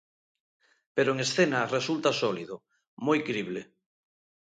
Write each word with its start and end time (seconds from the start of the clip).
Pero 0.95 1.09
en 1.11 1.19
escena 1.25 1.69
resulta 1.77 2.11
sólido, 2.21 2.55
moi 3.05 3.19
crible. 3.27 3.61